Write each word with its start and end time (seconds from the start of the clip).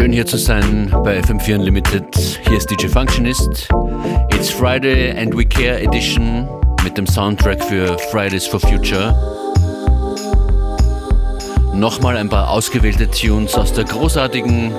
Schön 0.00 0.14
hier 0.14 0.24
zu 0.24 0.38
sein 0.38 0.90
bei 1.04 1.20
FM4 1.20 1.56
Unlimited. 1.56 2.40
Hier 2.48 2.56
ist 2.56 2.70
DJ 2.70 2.86
Functionist. 2.86 3.68
It's 4.32 4.48
Friday 4.48 5.10
and 5.10 5.36
We 5.36 5.44
Care 5.44 5.78
Edition 5.78 6.48
mit 6.82 6.96
dem 6.96 7.06
Soundtrack 7.06 7.62
für 7.62 7.98
Fridays 8.10 8.46
for 8.46 8.60
Future. 8.60 9.14
Nochmal 11.74 12.16
ein 12.16 12.30
paar 12.30 12.48
ausgewählte 12.48 13.10
Tunes 13.10 13.54
aus 13.56 13.74
der 13.74 13.84
großartigen 13.84 14.72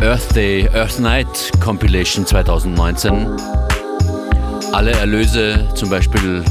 Earth 0.00 0.34
Day, 0.34 0.68
Earth 0.74 0.98
Night 0.98 1.52
Compilation 1.60 2.26
2019. 2.26 3.28
Alle 4.72 4.90
Erlöse, 4.90 5.68
zum 5.74 5.88
Beispiel 5.88 6.42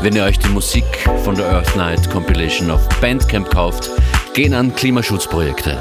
wenn 0.00 0.16
ihr 0.16 0.24
euch 0.24 0.40
die 0.40 0.48
Musik 0.48 0.84
von 1.22 1.36
der 1.36 1.46
Earth 1.46 1.76
Night 1.76 2.10
Compilation 2.10 2.72
auf 2.72 2.88
Bandcamp 3.00 3.48
kauft, 3.50 3.88
gehen 4.34 4.52
an 4.52 4.74
Klimaschutzprojekte. 4.74 5.80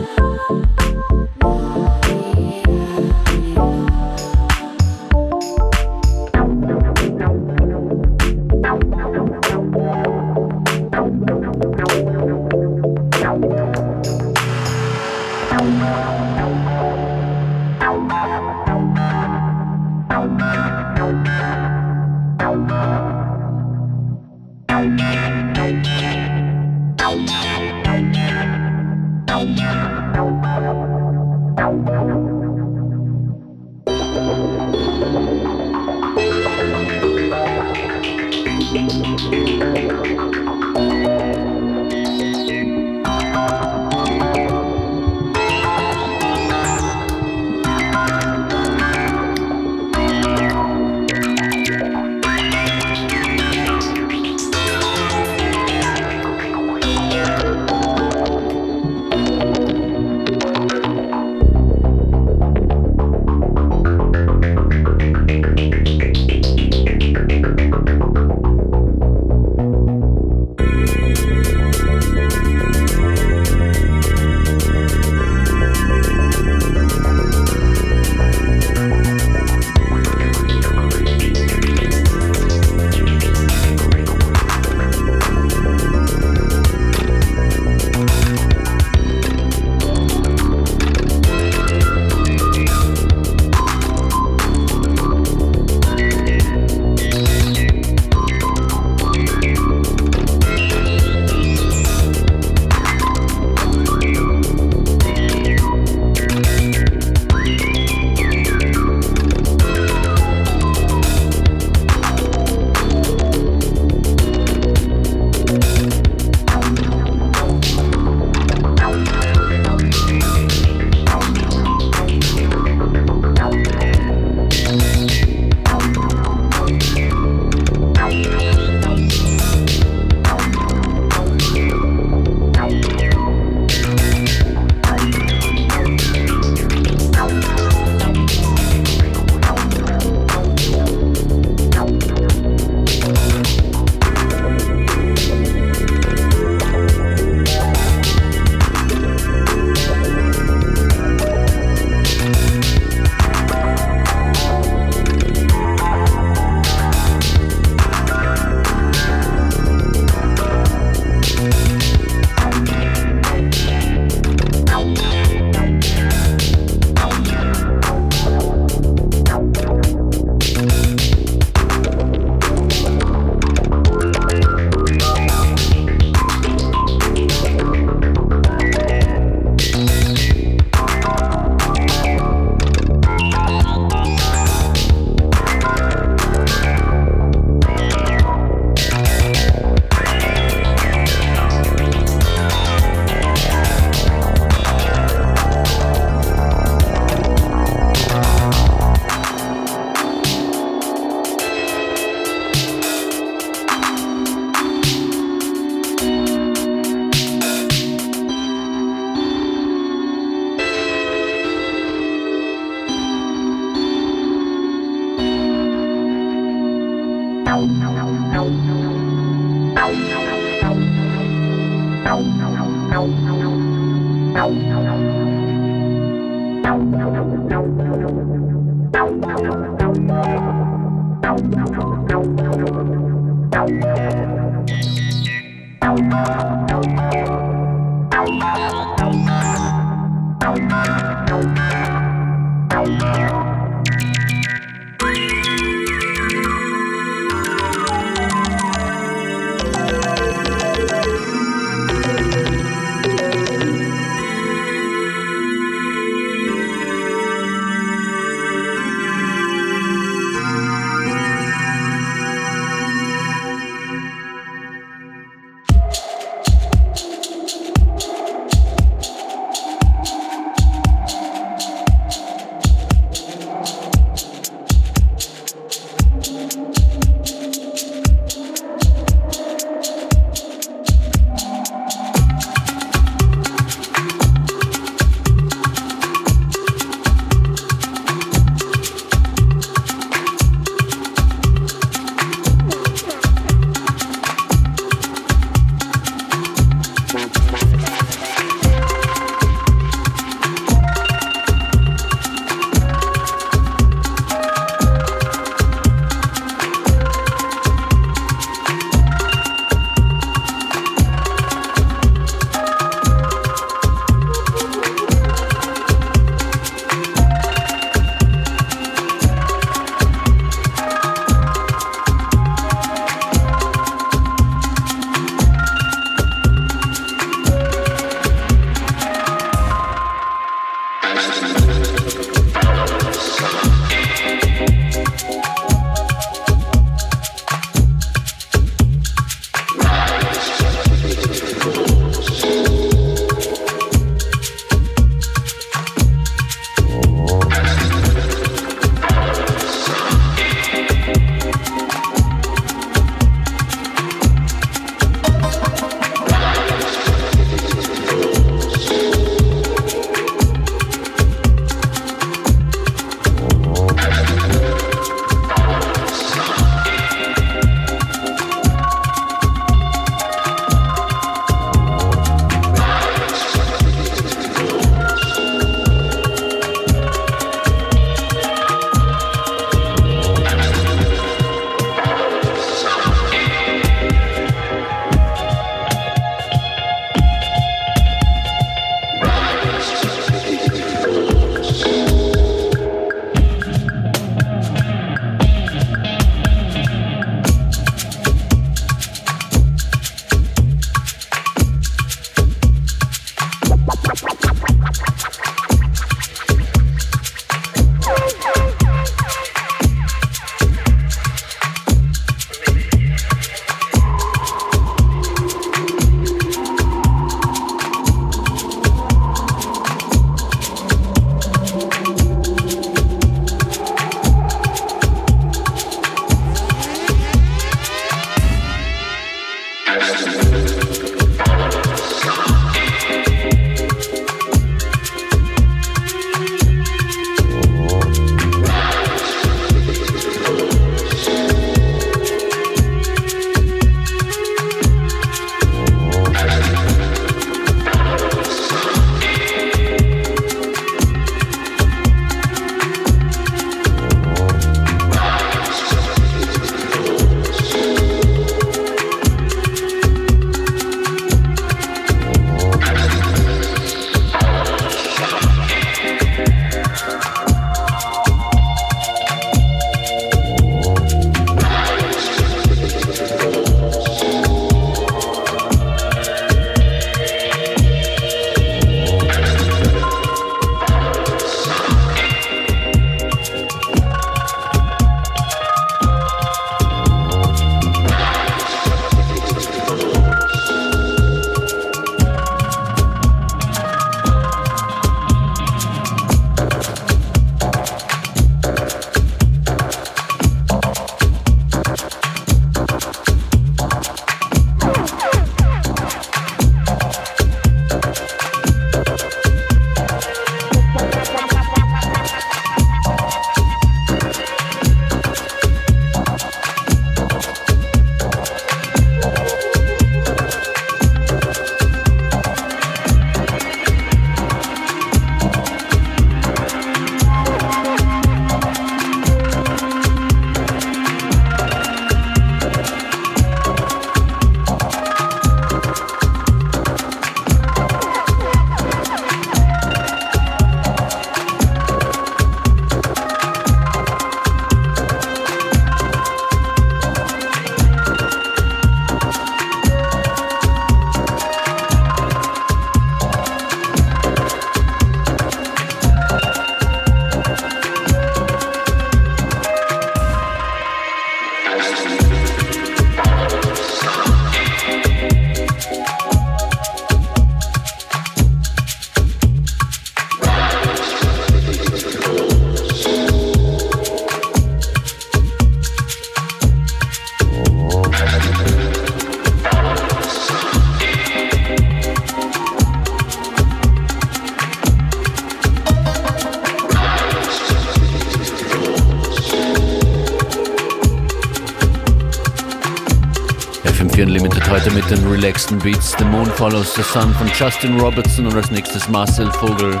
Relaxten 595.64 595.78
Beats. 595.78 596.14
The 596.18 596.24
Moon 596.24 596.46
Follows 596.46 596.94
the 596.94 597.02
Sun 597.02 597.32
von 597.34 597.50
Justin 597.58 597.98
Robertson 597.98 598.46
und 598.46 598.54
als 598.54 598.70
nächstes 598.70 599.08
Marcel 599.08 599.50
Vogel. 599.52 600.00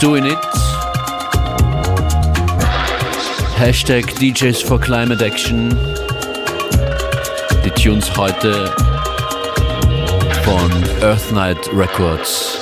Doing 0.00 0.26
It. 0.26 0.38
Hashtag 3.56 4.04
DJs 4.18 4.62
for 4.62 4.80
Climate 4.80 5.24
Action. 5.24 5.76
Die 7.64 7.70
Tunes 7.70 8.14
heute 8.16 8.72
von 10.44 10.70
Earth 11.02 11.32
Night 11.32 11.58
Records. 11.72 12.55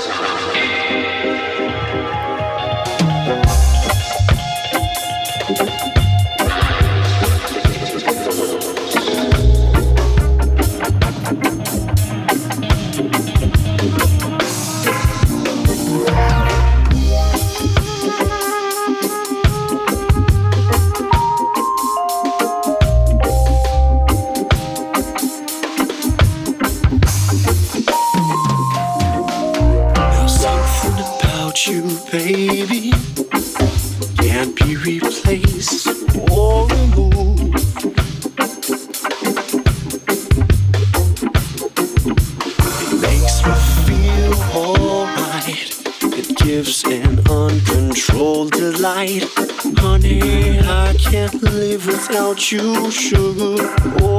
Without 52.34 52.52
you, 52.52 52.90
sugar. 52.90 53.56
Oh, 54.02 54.13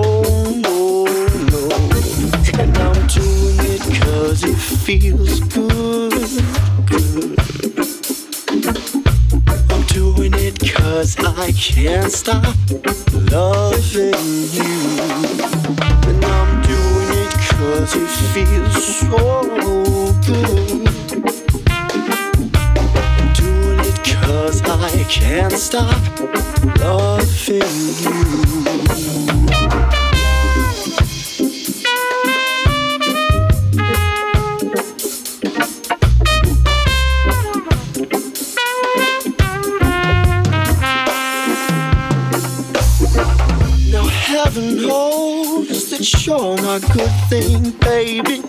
heaven 44.26 44.82
knows 44.82 45.90
that 45.90 46.26
you're 46.26 46.58
my 46.64 46.80
good 46.94 47.14
thing, 47.30 47.72
baby. 47.80 48.42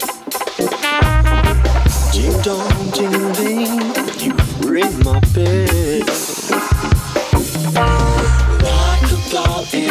Ding 2.12 2.42
dong, 2.42 2.90
ding 2.96 3.32
ding, 3.34 3.76
you 4.20 4.32
ring 4.68 4.98
my 5.04 5.20
bell. 5.34 6.06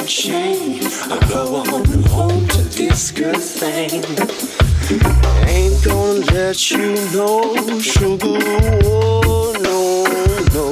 chain. 0.08 0.80
I 1.10 1.18
go 1.30 1.58
on 1.58 2.04
home 2.04 2.48
to 2.48 2.62
this 2.78 3.12
good 3.12 3.38
thing. 3.38 4.04
Ain't 5.48 5.84
gonna 5.84 6.20
let 6.32 6.70
you 6.70 6.94
know, 7.14 7.80
sugar. 7.80 8.40
Oh, 8.84 9.54
no, 9.68 10.04
no. 10.54 10.70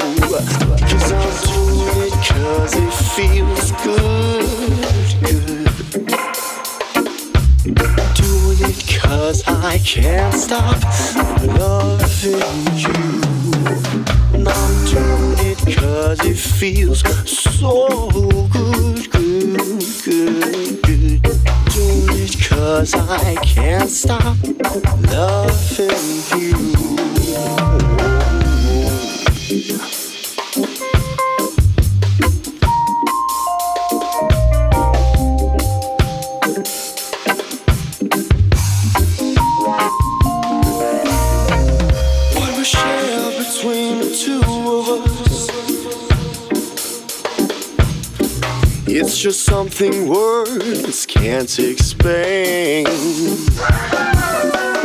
Cause 0.87 1.11
I'm 1.11 1.33
doing 1.49 2.07
it 2.07 2.13
cause 2.27 2.75
it 2.75 2.93
feels 3.15 3.71
good, 3.83 4.42
cause 9.33 9.43
I 9.47 9.79
can't 9.79 10.33
stop 10.33 10.83
loving 11.41 12.37
you. 12.77 12.93
I'm 14.45 14.85
doing 14.85 15.39
it 15.49 15.57
cause 15.75 16.19
it 16.23 16.37
feels 16.37 17.01
so 17.27 18.09
good 18.51 19.09
good, 19.11 20.81
good. 20.83 21.21
Do 21.23 21.85
it 22.11 22.47
cause 22.47 22.93
I 22.93 23.35
can't 23.43 23.89
stop 23.89 24.37
loving 25.09 25.99
you. 26.39 26.83
Something 49.63 50.09
words 50.09 51.05
can't 51.05 51.57
explain. 51.57 52.85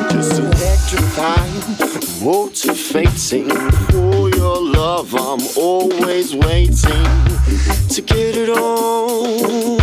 Just 0.08 0.38
electrifying, 0.38 2.24
motivating 2.24 3.50
for 3.90 4.30
your 4.30 4.62
love. 4.62 5.12
I'm 5.16 5.40
always 5.56 6.32
waiting 6.36 7.06
to 7.88 8.02
get 8.02 8.36
it 8.36 8.50
on, 8.50 9.77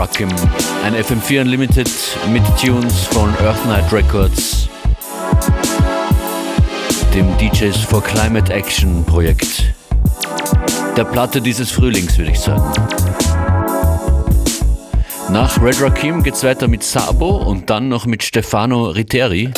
Rockim. 0.00 0.30
Ein 0.82 0.94
FM4 0.94 1.42
Unlimited 1.42 1.90
mit 2.32 2.42
Tunes 2.58 3.04
von 3.08 3.28
Earth 3.44 3.66
Night 3.66 3.92
Records, 3.92 4.66
dem 7.12 7.26
DJs 7.36 7.76
for 7.76 8.02
Climate 8.02 8.50
Action 8.50 9.04
Projekt. 9.04 9.74
Der 10.96 11.04
Platte 11.04 11.42
dieses 11.42 11.70
Frühlings, 11.70 12.16
würde 12.16 12.30
ich 12.30 12.40
sagen. 12.40 12.72
Nach 15.28 15.60
Red 15.62 15.82
Rakim 15.82 16.22
geht's 16.22 16.44
weiter 16.44 16.66
mit 16.66 16.82
Sabo 16.82 17.36
und 17.36 17.68
dann 17.68 17.90
noch 17.90 18.06
mit 18.06 18.22
Stefano 18.22 18.86
Riteri. 18.86 19.50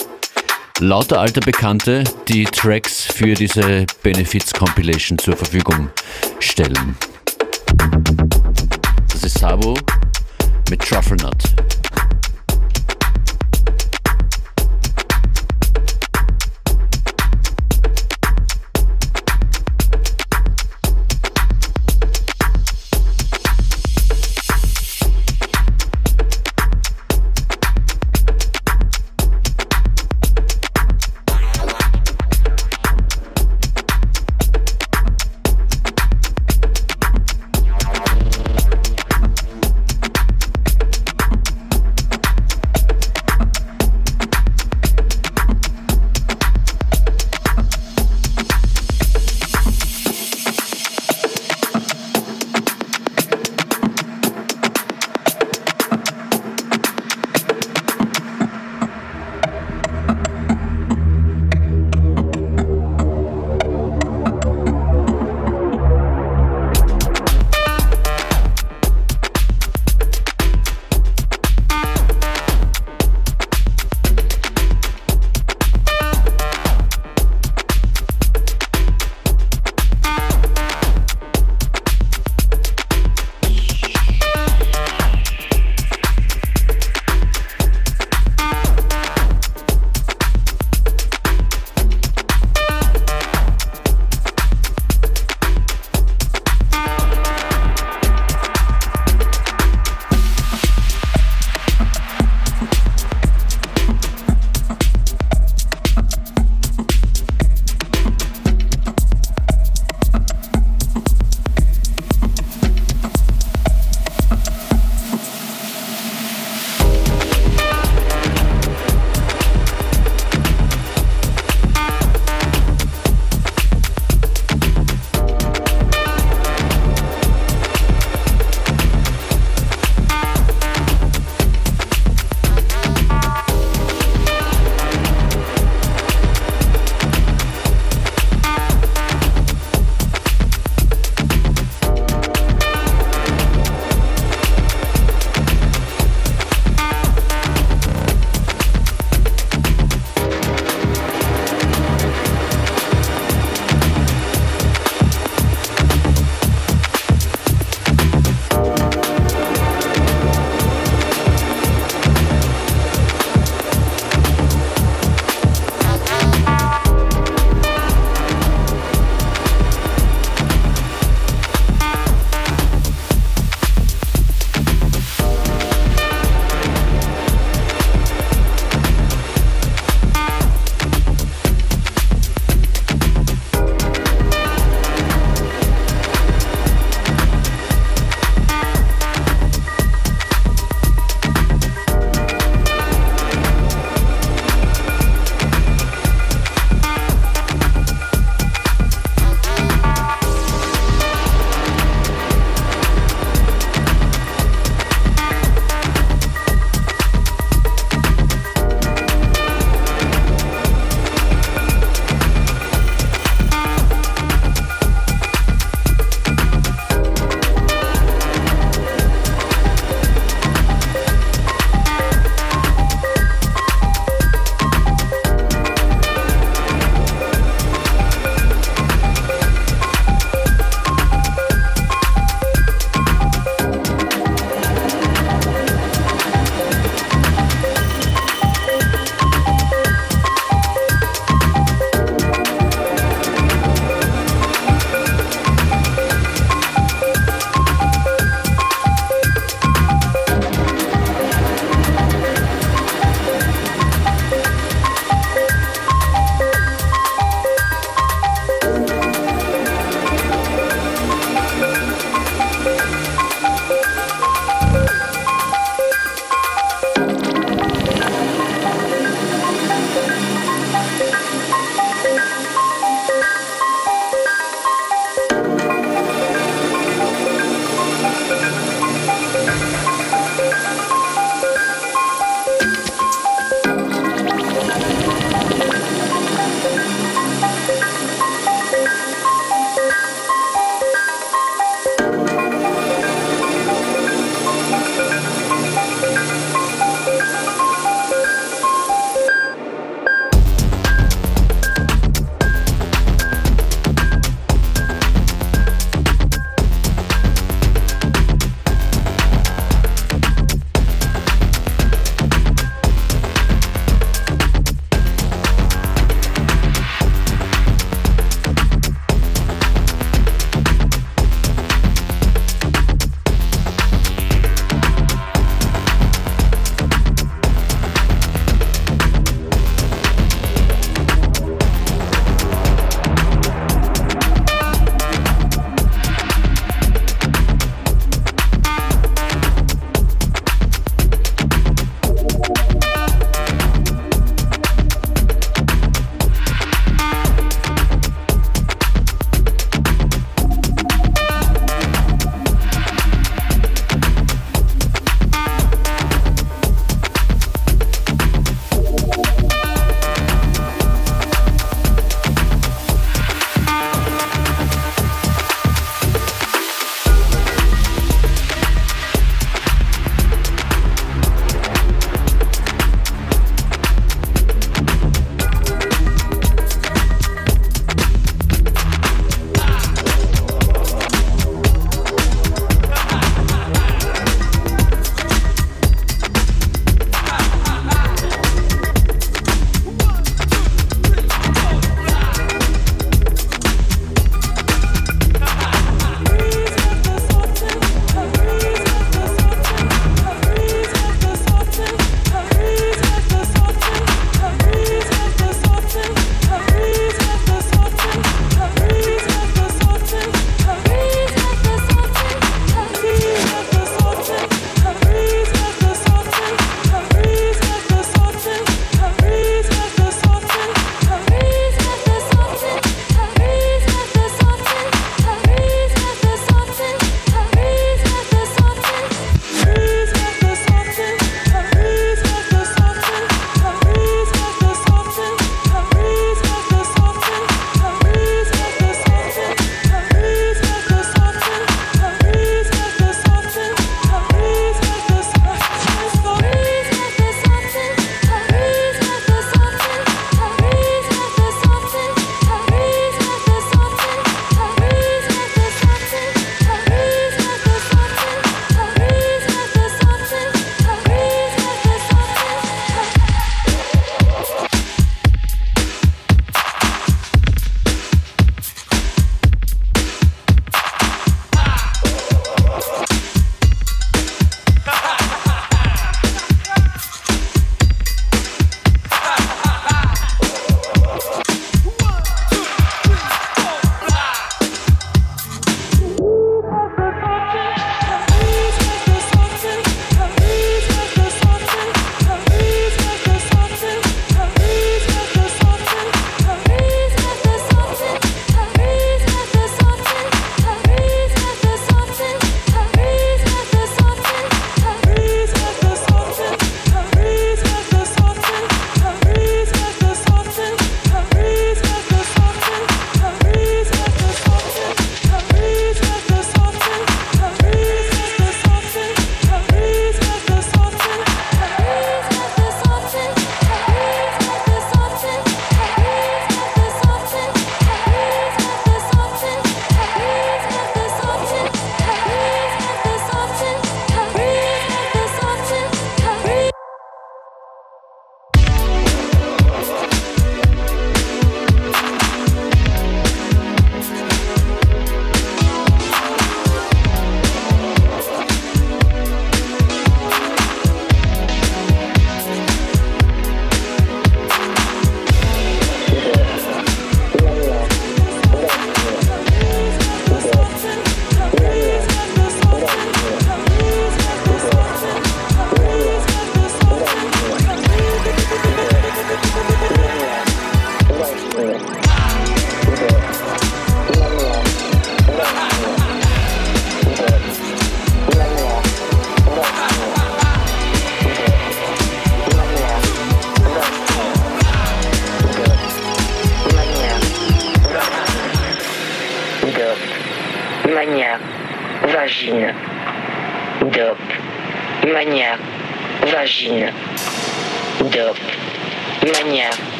Lauter 0.81 1.21
alte 1.21 1.39
Bekannte, 1.39 2.03
die 2.27 2.43
Tracks 2.47 3.05
für 3.05 3.35
diese 3.35 3.87
Benefits 4.03 4.53
Compilation 4.53 5.19
zur 5.19 5.37
Verfügung 5.37 5.91
stellen. 6.41 6.97
Das 9.09 9.23
ist 9.23 9.39
Sabo 9.39 9.77
mit 10.73 11.82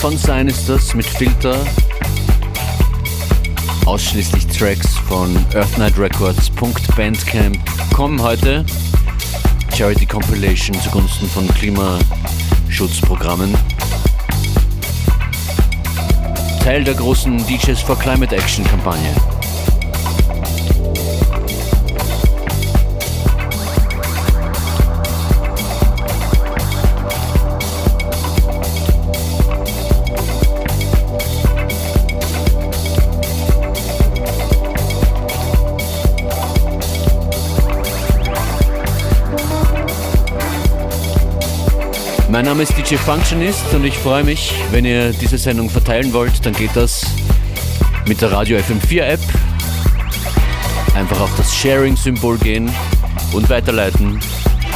Von 0.00 0.16
Sein 0.16 0.48
ist 0.48 0.66
das 0.66 0.94
mit 0.94 1.04
Filter. 1.04 1.54
Ausschließlich 3.84 4.46
Tracks 4.46 4.96
von 4.96 5.36
earthnightrecords.bandcamp.com 5.52 8.22
heute. 8.22 8.64
Charity 9.76 10.06
Compilation 10.06 10.80
zugunsten 10.80 11.28
von 11.28 11.46
Klimaschutzprogrammen. 11.48 13.54
Teil 16.64 16.82
der 16.82 16.94
großen 16.94 17.36
DJs 17.46 17.82
for 17.82 17.98
Climate 17.98 18.34
Action 18.34 18.64
Kampagne. 18.64 19.14
Mein 42.40 42.46
Name 42.46 42.62
ist 42.62 42.72
DJ 42.74 42.94
Functionist 42.94 43.74
und 43.74 43.84
ich 43.84 43.98
freue 43.98 44.24
mich, 44.24 44.54
wenn 44.70 44.86
ihr 44.86 45.12
diese 45.12 45.36
Sendung 45.36 45.68
verteilen 45.68 46.10
wollt, 46.14 46.46
dann 46.46 46.54
geht 46.54 46.74
das 46.74 47.04
mit 48.08 48.22
der 48.22 48.32
Radio 48.32 48.56
FM4 48.56 49.02
App. 49.02 49.20
Einfach 50.94 51.20
auf 51.20 51.36
das 51.36 51.54
Sharing-Symbol 51.54 52.38
gehen 52.38 52.70
und 53.34 53.50
weiterleiten 53.50 54.18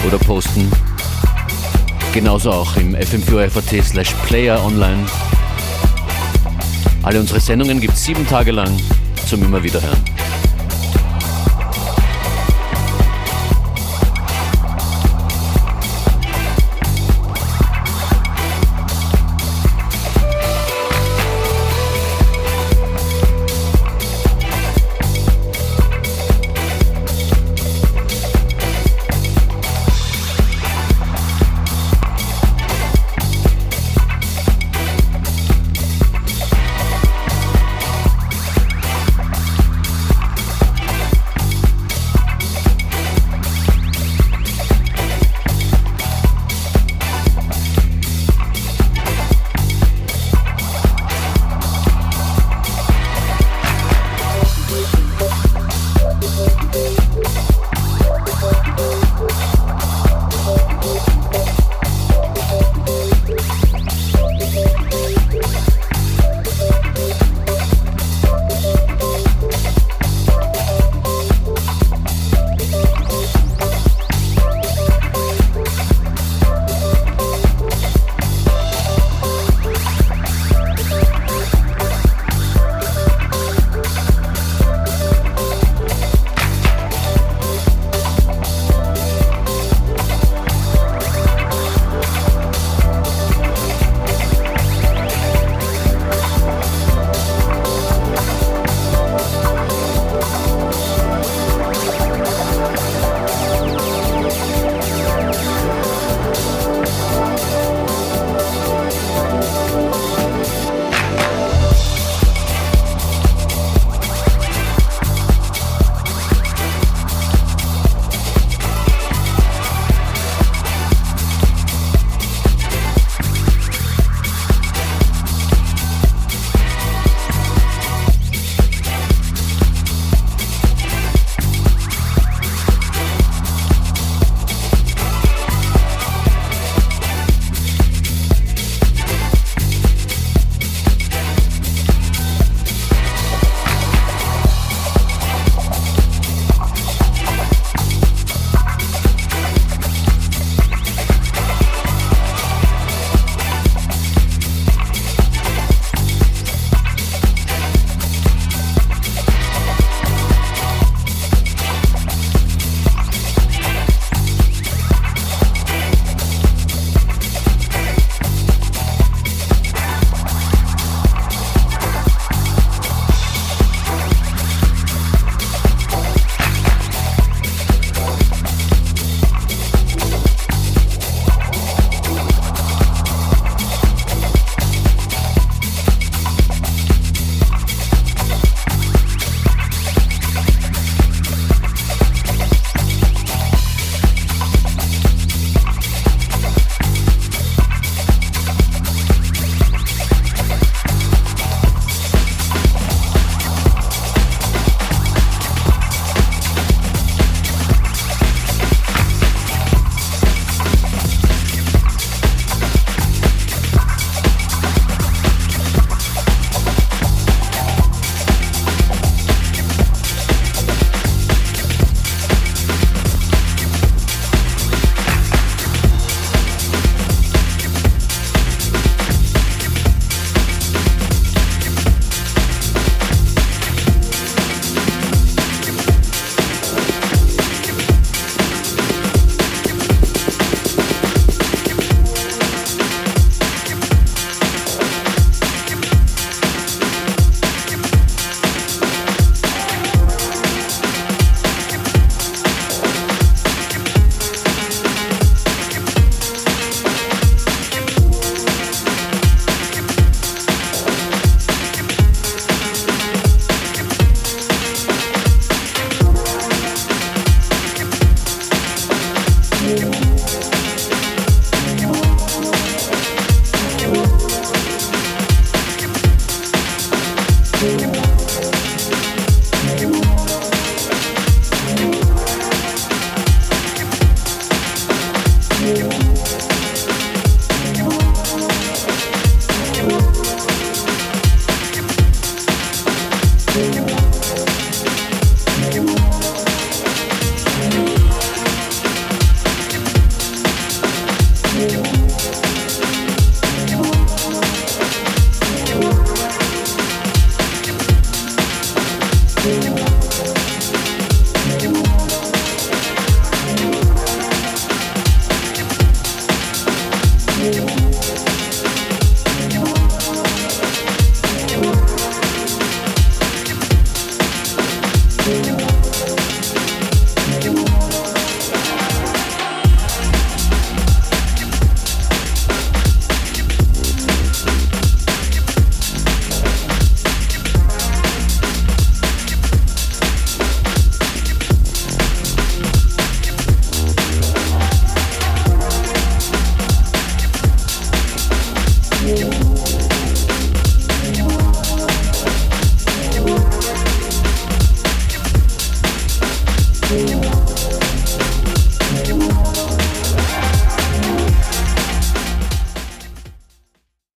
oder 0.06 0.18
posten. 0.18 0.70
Genauso 2.12 2.50
auch 2.52 2.76
im 2.76 2.94
fm4 2.94 3.82
slash 3.82 4.12
player 4.26 4.62
online. 4.62 5.06
Alle 7.02 7.18
unsere 7.18 7.40
Sendungen 7.40 7.80
gibt 7.80 7.94
es 7.94 8.04
sieben 8.04 8.28
Tage 8.28 8.52
lang 8.52 8.78
zum 9.26 9.42
immer 9.42 9.62
wieder 9.62 9.80
hören. 9.80 10.13